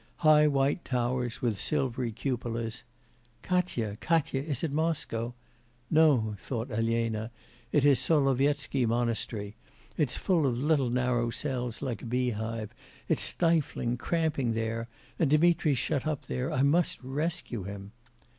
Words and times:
High 0.25 0.47
white 0.47 0.83
towers 0.83 1.43
with 1.43 1.61
silvery 1.61 2.11
cupolas... 2.11 2.85
'Katya, 3.43 3.97
Katya, 3.97 4.41
is 4.41 4.63
it 4.63 4.73
Moscow? 4.73 5.35
No,' 5.91 6.35
thought 6.39 6.71
Elena, 6.71 7.29
'it 7.71 7.85
is 7.85 7.99
Solovetsky 7.99 8.87
Monastery; 8.87 9.57
it's 9.97 10.17
full 10.17 10.47
of 10.47 10.57
little 10.57 10.89
narrow 10.89 11.29
cells 11.29 11.83
like 11.83 12.01
a 12.01 12.05
beehive; 12.07 12.73
it's 13.07 13.21
stifling, 13.21 13.95
cramping 13.95 14.53
there 14.53 14.87
and 15.19 15.29
Dmitri's 15.29 15.77
shut 15.77 16.07
up 16.07 16.25
there. 16.25 16.51
I 16.51 16.63
must 16.63 16.97
rescue 17.03 17.65
him. 17.65 17.91